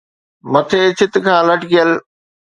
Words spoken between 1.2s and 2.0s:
کان لٽڪيل